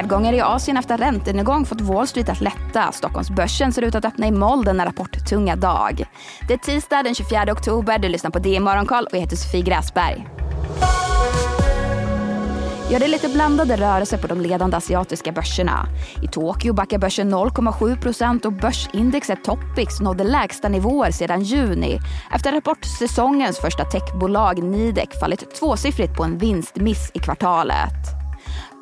Nedgångar 0.00 0.32
i 0.32 0.40
Asien 0.40 0.76
efter 0.76 0.98
räntenedgång 0.98 1.66
fått 1.66 1.80
Wall 1.80 2.06
Street 2.06 2.28
att 2.28 2.40
lätta. 2.40 2.92
Stockholmsbörsen 2.92 3.72
ser 3.72 3.82
ut 3.82 3.94
att 3.94 4.04
öppna 4.04 4.26
i 4.26 4.30
moll 4.30 4.64
denna 4.64 4.86
rapporttunga 4.86 5.56
dag. 5.56 6.04
Det 6.48 6.54
är 6.54 6.58
tisdag 6.58 7.02
den 7.02 7.14
24 7.14 7.52
oktober. 7.52 7.98
Du 7.98 8.08
lyssnar 8.08 8.30
på 8.30 8.38
DI 8.38 8.60
Morgonkoll 8.60 9.04
och 9.04 9.14
jag 9.14 9.20
heter 9.20 9.36
Sofie 9.36 9.62
Gräsberg. 9.62 10.26
Ja, 12.90 12.98
det 12.98 13.04
är 13.04 13.08
lite 13.08 13.28
blandade 13.28 13.76
rörelser 13.76 14.18
på 14.18 14.26
de 14.26 14.40
ledande 14.40 14.76
asiatiska 14.76 15.32
börserna. 15.32 15.86
I 16.22 16.28
Tokyo 16.28 16.72
backar 16.72 16.98
börsen 16.98 17.34
0,7 17.34 18.00
procent 18.00 18.44
och 18.44 18.52
börsindexet 18.52 19.44
Topix 19.44 20.00
nådde 20.00 20.24
lägsta 20.24 20.68
nivåer 20.68 21.10
sedan 21.10 21.42
juni 21.42 21.98
efter 22.34 22.52
rapportsäsongens 22.52 23.58
första 23.58 23.84
techbolag 23.84 24.62
Nidec 24.62 25.20
fallit 25.20 25.54
tvåsiffrigt 25.54 26.16
på 26.16 26.24
en 26.24 26.38
vinstmiss 26.38 27.10
i 27.14 27.18
kvartalet. 27.18 28.19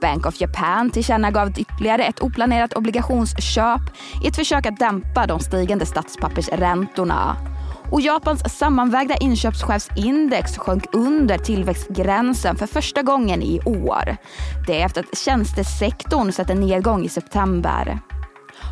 Bank 0.00 0.26
of 0.26 0.40
Japan 0.40 0.90
tillkännagav 0.90 1.52
ytterligare 1.58 2.04
ett 2.04 2.20
oplanerat 2.20 2.72
obligationsköp 2.72 3.80
i 4.24 4.26
ett 4.28 4.36
försök 4.36 4.66
att 4.66 4.78
dämpa 4.78 5.26
de 5.26 5.40
stigande 5.40 5.86
statspappersräntorna. 5.86 7.36
Och 7.90 8.00
Japans 8.00 8.58
sammanvägda 8.58 9.16
inköpschefsindex 9.16 10.58
sjönk 10.58 10.84
under 10.92 11.38
tillväxtgränsen 11.38 12.56
för 12.56 12.66
första 12.66 13.02
gången 13.02 13.42
i 13.42 13.60
år. 13.64 14.16
Det 14.66 14.80
är 14.80 14.86
efter 14.86 15.00
att 15.00 15.18
tjänstesektorn 15.18 16.32
sett 16.32 16.50
en 16.50 16.60
nedgång 16.60 17.04
i 17.04 17.08
september. 17.08 17.98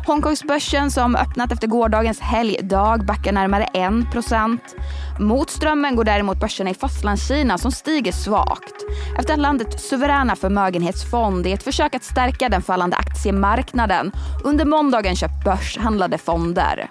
Hongkongsbörsen 0.07 0.91
som 0.91 1.15
öppnat 1.15 1.51
efter 1.51 1.67
gårdagens 1.67 2.19
helgdag 2.19 3.05
backar 3.05 3.31
närmare 3.31 3.63
1 3.63 5.19
Mot 5.19 5.49
strömmen 5.49 5.95
går 5.95 6.03
däremot 6.03 6.39
börserna 6.39 6.69
i 6.69 6.73
Fastlandskina 6.73 7.57
som 7.57 7.71
stiger 7.71 8.11
svagt 8.11 8.85
efter 9.19 9.33
att 9.33 9.39
landets 9.39 9.89
suveräna 9.89 10.35
förmögenhetsfond 10.35 11.47
i 11.47 11.51
ett 11.51 11.63
försök 11.63 11.95
att 11.95 12.03
stärka 12.03 12.49
den 12.49 12.61
fallande 12.61 12.97
aktiemarknaden 12.97 14.11
under 14.43 14.65
måndagen 14.65 15.15
köpt 15.15 15.43
börshandlade 15.43 16.17
fonder. 16.17 16.89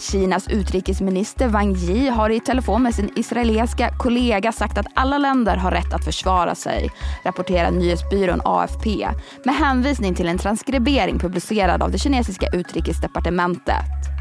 Kinas 0.00 0.48
utrikesminister 0.48 1.48
Wang 1.48 1.76
Yi 1.76 2.08
har 2.08 2.30
i 2.30 2.40
telefon 2.40 2.82
med 2.82 2.94
sin 2.94 3.10
israeliska 3.16 3.90
kollega 3.98 4.52
sagt 4.52 4.78
att 4.78 4.86
alla 4.94 5.18
länder 5.18 5.56
har 5.56 5.70
rätt 5.70 5.94
att 5.94 6.04
försvara 6.04 6.54
sig, 6.54 6.90
rapporterar 7.24 7.70
nyhetsbyrån 7.70 8.40
AFP 8.44 9.08
med 9.44 9.54
hänvisning 9.54 10.14
till 10.14 10.28
en 10.28 10.38
transkribering 10.38 11.18
publicerad 11.18 11.82
av 11.82 11.90
det 11.90 11.98
kinesiska 11.98 12.46
utrikesdepartementet 12.52 14.19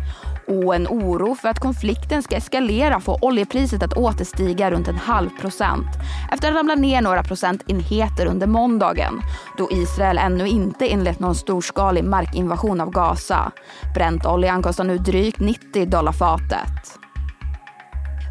och 0.50 0.76
en 0.76 0.88
oro 0.88 1.36
för 1.36 1.50
att 1.50 1.60
konflikten 1.60 2.24
ska 2.24 2.36
eskalera 2.36 3.00
får 3.00 3.26
oljepriset 3.26 3.84
att 3.84 3.98
återstiga 3.98 4.72
runt 4.72 4.88
en 4.88 4.98
halv 4.98 5.30
procent 5.30 5.88
efter 6.32 6.50
att 6.50 6.56
ramla 6.56 6.76
ner 6.76 7.02
några 7.02 7.24
procentenheter 7.24 8.26
under 8.26 8.48
måndagen 8.48 9.22
då 9.58 9.68
Israel 9.72 10.18
ännu 10.18 10.48
inte 10.48 10.88
inlett 10.88 11.20
någon 11.20 11.36
storskalig 11.36 12.04
markinvasion 12.04 12.82
av 12.82 12.92
Gaza. 12.92 13.52
Bräntoljan 13.94 14.64
kostar 14.64 14.84
nu 14.84 14.98
drygt 14.98 15.40
90 15.40 15.86
dollar 15.86 16.12
fatet. 16.12 17.09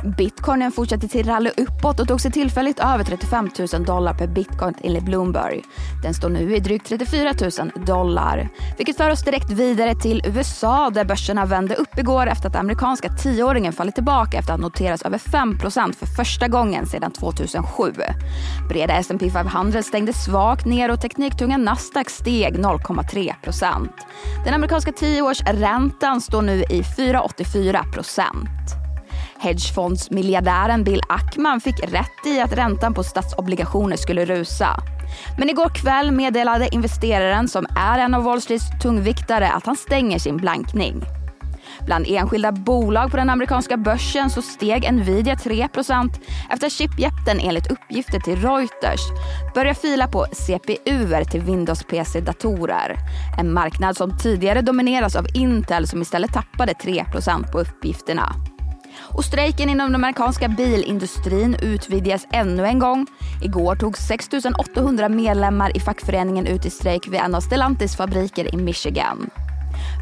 Bitcoinen 0.04 0.72
fortsatte 0.72 1.08
till 1.08 1.26
rally 1.26 1.50
uppåt 1.56 2.00
och 2.00 2.08
tog 2.08 2.20
sig 2.20 2.32
tillfälligt 2.32 2.80
över 2.80 3.04
35 3.04 3.50
000 3.72 3.84
dollar 3.84 4.14
per 4.14 4.26
bitcoin 4.26 4.74
enligt 4.82 5.04
Bloomberg. 5.04 5.62
Den 6.02 6.14
står 6.14 6.28
nu 6.28 6.56
i 6.56 6.60
drygt 6.60 6.86
34 6.86 7.32
000 7.40 7.50
dollar. 7.86 8.48
Vilket 8.76 8.96
för 8.96 9.10
oss 9.10 9.24
direkt 9.24 9.50
vidare 9.50 9.94
till 9.94 10.22
USA 10.24 10.90
där 10.90 11.04
börserna 11.04 11.46
vände 11.46 11.74
upp 11.74 11.98
igår 11.98 12.26
efter 12.26 12.48
att 12.48 12.56
amerikanska 12.56 13.08
tioåringen 13.08 13.72
fallit 13.72 13.94
tillbaka 13.94 14.38
efter 14.38 14.54
att 14.54 14.60
noteras 14.60 15.02
över 15.02 15.18
5% 15.18 15.92
för 15.92 16.06
första 16.06 16.48
gången 16.48 16.86
sedan 16.86 17.12
2007. 17.12 17.92
Breda 18.68 18.94
S&P 18.94 19.30
500 19.30 19.82
stängde 19.82 20.12
svagt 20.12 20.66
ner 20.66 20.90
och 20.90 21.00
tekniktunga 21.00 21.56
Nasdaq 21.56 22.10
steg 22.10 22.56
0,3% 22.56 23.88
Den 24.44 24.54
amerikanska 24.54 24.92
tioårsräntan 24.92 26.20
står 26.20 26.42
nu 26.42 26.62
i 26.62 26.82
4,84 26.82 28.87
Hedgefondsmiljardären 29.40 30.84
Bill 30.84 31.02
Ackman 31.08 31.60
fick 31.60 31.80
rätt 31.92 32.26
i 32.26 32.40
att 32.40 32.52
räntan 32.52 32.94
på 32.94 33.04
statsobligationer 33.04 33.96
skulle 33.96 34.24
rusa. 34.24 34.80
Men 35.38 35.50
igår 35.50 35.68
kväll 35.68 36.10
meddelade 36.12 36.74
investeraren, 36.74 37.48
som 37.48 37.66
är 37.76 37.98
en 37.98 38.14
av 38.14 38.22
Wall 38.22 38.40
Streets 38.40 38.80
tungviktare, 38.82 39.48
att 39.48 39.66
han 39.66 39.76
stänger 39.76 40.18
sin 40.18 40.36
blankning. 40.36 41.02
Bland 41.86 42.06
enskilda 42.08 42.52
bolag 42.52 43.10
på 43.10 43.16
den 43.16 43.30
amerikanska 43.30 43.76
börsen 43.76 44.30
så 44.30 44.42
steg 44.42 44.92
Nvidia 44.92 45.34
3% 45.34 46.10
efter 46.50 46.68
chipjätten 46.68 47.40
enligt 47.40 47.70
uppgifter 47.70 48.20
till 48.20 48.36
Reuters 48.36 49.00
börjar 49.54 49.74
fila 49.74 50.08
på 50.08 50.26
CPUer 50.32 51.24
till 51.24 51.40
Windows 51.40 51.84
PC-datorer. 51.84 52.96
En 53.38 53.52
marknad 53.52 53.96
som 53.96 54.18
tidigare 54.18 54.62
domineras 54.62 55.16
av 55.16 55.26
Intel 55.34 55.88
som 55.88 56.02
istället 56.02 56.32
tappade 56.32 56.72
3% 56.72 57.52
på 57.52 57.60
uppgifterna. 57.60 58.34
Och 59.00 59.24
strejken 59.24 59.70
inom 59.70 59.86
den 59.86 59.94
amerikanska 59.94 60.48
bilindustrin 60.48 61.56
utvidgas 61.62 62.26
ännu 62.32 62.64
en 62.64 62.78
gång. 62.78 63.06
Igår 63.42 63.76
tog 63.76 63.98
6 63.98 64.28
800 64.58 65.08
medlemmar 65.08 65.76
i 65.76 65.80
fackföreningen 65.80 66.46
ut 66.46 66.66
i 66.66 66.70
strejk 66.70 67.08
vid 67.08 67.20
en 67.20 67.34
av 67.34 67.40
Stellantis 67.40 67.96
fabriker 67.96 68.54
i 68.54 68.56
Michigan. 68.56 69.30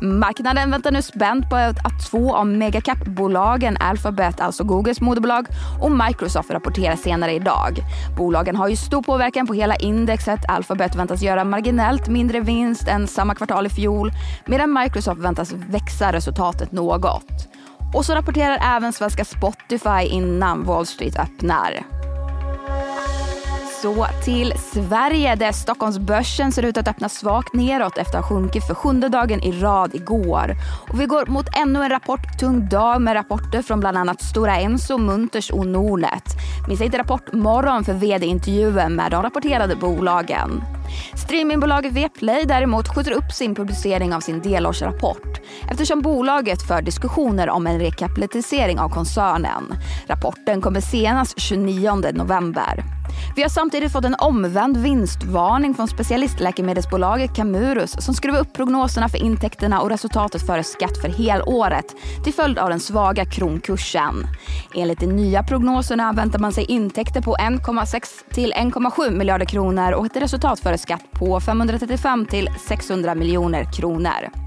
Marknaden 0.02 0.70
väntar 0.70 0.90
nu 0.90 1.02
spänt 1.02 1.50
på 1.50 1.56
att 1.56 2.10
två 2.10 2.34
av 2.36 2.46
megacap-bolagen 2.46 3.76
Alphabet, 3.80 4.40
alltså 4.40 4.64
Googles 4.64 5.00
moderbolag, 5.00 5.46
och 5.80 5.90
Microsoft 5.90 6.50
rapporterar 6.50 6.96
senare 6.96 7.32
idag. 7.32 7.78
Bolagen 8.16 8.56
har 8.56 8.68
ju 8.68 8.76
stor 8.76 9.02
påverkan 9.02 9.46
på 9.46 9.54
hela 9.54 9.76
indexet. 9.76 10.40
Alphabet 10.48 10.96
väntas 10.96 11.22
göra 11.22 11.44
marginellt 11.44 12.08
mindre 12.08 12.40
vinst 12.40 12.88
än 12.88 13.06
samma 13.06 13.34
kvartal 13.34 13.66
i 13.66 13.70
fjol 13.70 14.12
medan 14.46 14.72
Microsoft 14.72 15.20
väntas 15.20 15.52
växa 15.52 16.12
resultatet 16.12 16.72
något. 16.72 17.48
Och 17.94 18.04
så 18.04 18.14
rapporterar 18.14 18.76
även 18.76 18.92
svenska 18.92 19.24
Spotify 19.24 20.02
innan 20.08 20.64
Wall 20.64 20.86
Street 20.86 21.18
öppnar. 21.18 21.95
Så 23.86 24.06
till 24.24 24.52
Sverige 24.56 25.34
där 25.34 25.52
Stockholmsbörsen 25.52 26.52
ser 26.52 26.62
ut 26.62 26.76
att 26.76 26.88
öppna 26.88 27.08
svagt 27.08 27.54
neråt 27.54 27.98
efter 27.98 28.18
att 28.18 28.24
ha 28.24 28.36
sjunkit 28.36 28.66
för 28.66 28.74
sjunde 28.74 29.08
dagen 29.08 29.42
i 29.42 29.52
rad 29.52 29.94
igår. 29.94 30.56
Och 30.90 31.00
vi 31.00 31.06
går 31.06 31.26
mot 31.26 31.46
ännu 31.56 31.82
en 31.82 31.88
rapporttung 31.88 32.68
dag 32.68 33.02
med 33.02 33.14
rapporter 33.14 33.62
från 33.62 33.80
bland 33.80 33.96
annat 33.98 34.22
Stora 34.22 34.56
Enso, 34.56 34.98
Munters 34.98 35.50
och 35.50 35.66
Nordnet. 35.66 36.24
Missa 36.68 36.84
inte 36.84 36.98
Rapport 36.98 37.32
morgon 37.32 37.84
för 37.84 37.92
vd-intervjuer 37.92 38.88
med 38.88 39.10
de 39.10 39.22
rapporterade 39.22 39.76
bolagen. 39.76 40.62
Streamingbolaget 41.14 41.92
Vplay 41.92 42.44
däremot 42.44 42.88
skjuter 42.88 43.12
upp 43.12 43.32
sin 43.32 43.54
publicering 43.54 44.14
av 44.14 44.20
sin 44.20 44.40
delårsrapport 44.40 45.40
eftersom 45.70 46.02
bolaget 46.02 46.62
för 46.62 46.82
diskussioner 46.82 47.50
om 47.50 47.66
en 47.66 47.80
rekapitalisering 47.80 48.78
av 48.78 48.88
koncernen. 48.88 49.74
Rapporten 50.06 50.60
kommer 50.60 50.80
senast 50.80 51.40
29 51.40 51.90
november. 52.12 52.95
Vi 53.36 53.42
har 53.42 53.48
samtidigt 53.48 53.92
fått 53.92 54.04
en 54.04 54.16
omvänd 54.18 54.76
vinstvarning 54.76 55.74
från 55.74 55.88
specialistläkemedelsbolaget 55.88 57.36
Camurus 57.36 58.04
som 58.04 58.14
skruvar 58.14 58.40
upp 58.40 58.52
prognoserna 58.52 59.08
för 59.08 59.18
intäkterna 59.18 59.80
och 59.80 59.90
resultatet 59.90 60.46
före 60.46 60.64
skatt 60.64 60.98
för 60.98 61.08
helåret 61.08 61.94
till 62.24 62.34
följd 62.34 62.58
av 62.58 62.68
den 62.68 62.80
svaga 62.80 63.24
kronkursen. 63.24 64.26
Enligt 64.74 65.00
de 65.00 65.06
nya 65.06 65.42
prognoserna 65.42 66.12
väntar 66.12 66.38
man 66.38 66.52
sig 66.52 66.64
intäkter 66.64 67.20
på 67.20 67.36
1,6 67.36 68.02
till 68.30 68.52
1,7 68.52 69.10
miljarder 69.10 69.46
kronor 69.46 69.92
och 69.92 70.06
ett 70.06 70.16
resultat 70.16 70.60
före 70.60 70.78
skatt 70.78 71.04
på 71.12 71.40
535 71.40 72.26
till 72.26 72.48
600 72.68 73.14
miljoner 73.14 73.72
kronor. 73.72 74.45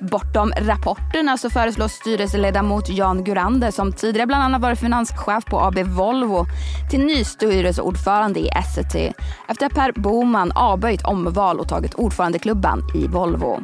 Bortom 0.00 0.52
rapporterna 0.56 1.24
så 1.24 1.30
alltså, 1.30 1.50
föreslås 1.50 1.92
styrelseledamot 1.92 2.88
Jan 2.88 3.24
Gurander 3.24 3.70
som 3.70 3.92
tidigare 3.92 4.26
bland 4.26 4.42
annat 4.42 4.62
varit 4.62 4.78
finanschef 4.78 5.44
på 5.44 5.60
AB 5.60 5.78
Volvo 5.78 6.46
till 6.90 7.00
ny 7.00 7.24
styrelseordförande 7.24 8.40
i 8.40 8.48
Essity 8.48 9.12
efter 9.48 9.66
att 9.66 9.74
Per 9.74 9.92
Boman 9.92 10.52
avböjt 10.52 11.04
omval 11.04 11.60
och 11.60 11.68
tagit 11.68 11.94
ordförandeklubban 11.94 12.82
i 12.94 13.06
Volvo. 13.06 13.60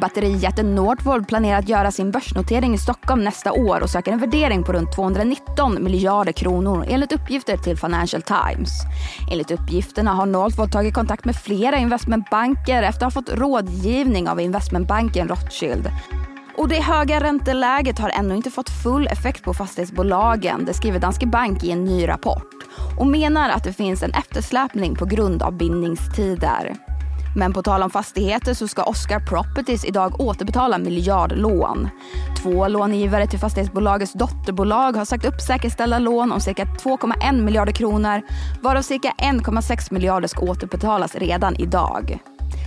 Batterijätten 0.00 0.74
Northvolt 0.74 1.28
planerar 1.28 1.58
att 1.58 1.68
göra 1.68 1.90
sin 1.90 2.10
börsnotering 2.10 2.74
i 2.74 2.78
Stockholm 2.78 3.24
nästa 3.24 3.52
år 3.52 3.82
och 3.82 3.90
söker 3.90 4.12
en 4.12 4.18
värdering 4.18 4.62
på 4.62 4.72
runt 4.72 4.94
219 4.94 5.84
miljarder 5.84 6.32
kronor 6.32 6.86
enligt 6.88 7.12
uppgifter 7.12 7.56
till 7.56 7.76
Financial 7.76 8.22
Times. 8.22 8.70
Enligt 9.30 9.50
uppgifterna 9.50 10.12
har 10.12 10.26
Northvolt 10.26 10.72
tagit 10.72 10.94
kontakt 10.94 11.24
med 11.24 11.36
flera 11.36 11.76
investmentbanker 11.76 12.82
efter 12.82 13.06
att 13.06 13.14
ha 13.14 13.22
fått 13.22 13.38
rådgivning 13.38 14.28
av 14.28 14.40
investmentbanken 14.40 15.28
Rothschild. 15.28 15.90
Och 16.56 16.68
det 16.68 16.80
höga 16.80 17.20
ränteläget 17.20 17.98
har 17.98 18.10
ännu 18.10 18.36
inte 18.36 18.50
fått 18.50 18.70
full 18.70 19.06
effekt 19.06 19.44
på 19.44 19.54
fastighetsbolagen, 19.54 20.64
det 20.64 20.74
skriver 20.74 20.98
Danske 20.98 21.26
Bank 21.26 21.64
i 21.64 21.70
en 21.70 21.84
ny 21.84 22.08
rapport 22.08 22.54
och 22.98 23.06
menar 23.06 23.50
att 23.50 23.64
det 23.64 23.72
finns 23.72 24.02
en 24.02 24.12
eftersläpning 24.12 24.96
på 24.96 25.04
grund 25.04 25.42
av 25.42 25.56
bindningstider. 25.56 26.87
Men 27.38 27.52
på 27.52 27.62
tal 27.62 27.82
om 27.82 27.90
fastigheter 27.90 28.54
så 28.54 28.68
ska 28.68 28.82
Oscar 28.82 29.20
Properties 29.20 29.84
idag 29.84 30.20
återbetala 30.20 30.78
miljardlån. 30.78 31.88
Två 32.42 32.68
långivare 32.68 33.26
till 33.26 33.38
fastighetsbolagets 33.38 34.12
dotterbolag 34.12 34.92
har 34.96 35.04
sagt 35.04 35.24
upp 35.24 35.40
säkerställda 35.40 35.98
lån 35.98 36.32
om 36.32 36.40
cirka 36.40 36.64
2,1 36.64 37.42
miljarder 37.42 37.72
kronor 37.72 38.22
varav 38.62 38.82
cirka 38.82 39.14
1,6 39.18 39.92
miljarder 39.92 40.28
ska 40.28 40.40
återbetalas 40.40 41.14
redan 41.14 41.56
idag. 41.56 42.18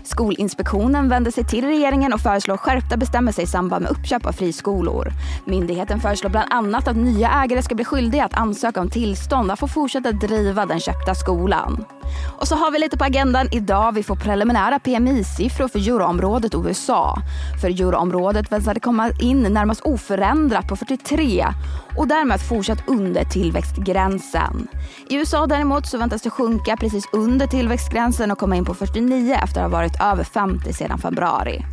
Skolinspektionen 0.03 1.09
vänder 1.09 1.31
sig 1.31 1.43
till 1.43 1.65
regeringen 1.65 2.13
och 2.13 2.19
föreslår 2.19 2.57
skärpta 2.57 2.97
bestämmelser 2.97 3.43
i 3.43 3.47
samband 3.47 3.83
med 3.83 3.91
uppköp 3.91 4.25
av 4.25 4.31
friskolor. 4.31 5.13
Myndigheten 5.45 5.99
föreslår 5.99 6.29
bland 6.29 6.53
annat 6.53 6.87
att 6.87 6.95
nya 6.95 7.29
ägare 7.43 7.61
ska 7.61 7.75
bli 7.75 7.85
skyldiga 7.85 8.25
att 8.25 8.37
ansöka 8.37 8.81
om 8.81 8.89
tillstånd 8.89 9.51
att 9.51 9.59
få 9.59 9.67
fortsätta 9.67 10.11
driva 10.11 10.65
den 10.65 10.79
köpta 10.79 11.15
skolan. 11.15 11.85
Och 12.37 12.47
så 12.47 12.55
har 12.55 12.71
vi 12.71 12.79
lite 12.79 12.97
på 12.97 13.03
agendan 13.03 13.47
idag. 13.51 13.91
Vi 13.91 14.03
får 14.03 14.15
preliminära 14.15 14.79
PMI-siffror 14.79 15.67
för 15.67 15.79
euroområdet 15.79 16.53
och 16.53 16.65
USA. 16.65 17.17
För 17.61 17.69
euroområdet 17.69 18.51
väntas 18.51 18.73
det 18.73 18.79
komma 18.79 19.09
in 19.19 19.41
närmast 19.41 19.81
oförändrat 19.81 20.67
på 20.67 20.75
43 20.75 21.45
och 21.97 22.07
därmed 22.07 22.41
fortsatt 22.41 22.83
under 22.87 23.23
tillväxtgränsen. 23.23 24.67
I 25.09 25.15
USA 25.15 25.47
däremot 25.47 25.87
så 25.87 25.97
väntas 25.97 26.21
det 26.21 26.29
sjunka 26.29 26.77
precis 26.77 27.05
under 27.11 27.47
tillväxtgränsen 27.47 28.31
och 28.31 28.37
komma 28.37 28.55
in 28.55 28.65
på 28.65 28.73
49 28.73 29.37
efter 29.43 29.61
att 29.61 29.71
ha 29.71 29.77
varit 29.77 29.90
över 29.99 30.23
50 30.23 30.73
sedan 30.73 30.97
februari. 30.99 31.65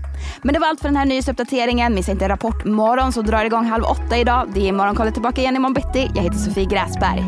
Men 0.43 0.55
det 0.55 0.61
var 0.61 0.69
allt 0.69 0.81
för 0.81 0.89
den 0.89 0.97
här 0.97 1.05
nyhetsuppdateringen. 1.05 1.95
Missa 1.95 2.13
inte 2.13 2.29
Rapport 2.29 2.65
morgon 2.65 3.13
som 3.13 3.27
drar 3.27 3.45
igång 3.45 3.65
halv 3.65 3.85
åtta 3.85 4.17
idag. 4.19 4.49
Det 4.55 4.69
är 4.69 4.73
Morgonkollet 4.73 5.15
tillbaka 5.15 5.41
igen 5.41 5.57
imorgon 5.57 5.75
bitti. 5.75 6.11
Jag 6.15 6.23
heter 6.23 6.39
Sofie 6.39 6.65
Gräsberg. 6.65 7.25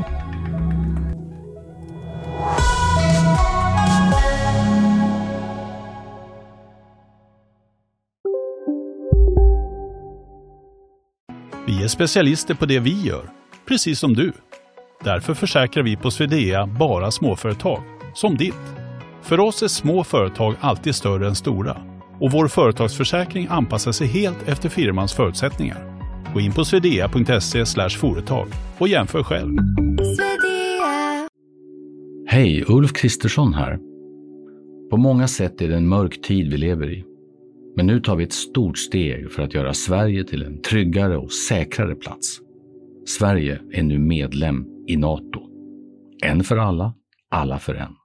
Vi 11.66 11.84
är 11.84 11.88
specialister 11.88 12.54
på 12.54 12.66
det 12.66 12.78
vi 12.78 13.02
gör, 13.02 13.30
precis 13.68 13.98
som 13.98 14.14
du. 14.14 14.32
Därför 15.04 15.34
försäkrar 15.34 15.84
vi 15.84 15.96
på 15.96 16.10
Swedea 16.10 16.66
bara 16.66 17.10
småföretag, 17.10 17.82
som 18.14 18.36
ditt. 18.36 18.79
För 19.22 19.40
oss 19.40 19.62
är 19.62 19.68
små 19.68 20.04
företag 20.04 20.54
alltid 20.60 20.94
större 20.94 21.28
än 21.28 21.34
stora 21.34 21.76
och 22.20 22.30
vår 22.30 22.48
företagsförsäkring 22.48 23.46
anpassar 23.50 23.92
sig 23.92 24.06
helt 24.06 24.48
efter 24.48 24.68
firmans 24.68 25.12
förutsättningar. 25.12 26.00
Gå 26.34 26.40
in 26.40 26.52
på 26.52 26.64
swedea.se 26.64 27.88
företag 27.88 28.48
och 28.78 28.88
jämför 28.88 29.22
själv. 29.22 29.58
Hej, 32.26 32.64
Ulf 32.68 32.92
Kristersson 32.92 33.54
här. 33.54 33.78
På 34.90 34.96
många 34.96 35.28
sätt 35.28 35.60
är 35.60 35.68
det 35.68 35.76
en 35.76 35.88
mörk 35.88 36.22
tid 36.22 36.50
vi 36.50 36.56
lever 36.56 36.92
i. 36.92 37.04
Men 37.76 37.86
nu 37.86 38.00
tar 38.00 38.16
vi 38.16 38.24
ett 38.24 38.32
stort 38.32 38.78
steg 38.78 39.32
för 39.32 39.42
att 39.42 39.54
göra 39.54 39.74
Sverige 39.74 40.24
till 40.24 40.42
en 40.42 40.62
tryggare 40.62 41.16
och 41.16 41.32
säkrare 41.32 41.94
plats. 41.94 42.40
Sverige 43.06 43.60
är 43.72 43.82
nu 43.82 43.98
medlem 43.98 44.66
i 44.86 44.96
Nato. 44.96 45.40
En 46.24 46.44
för 46.44 46.56
alla, 46.56 46.94
alla 47.30 47.58
för 47.58 47.74
en. 47.74 47.99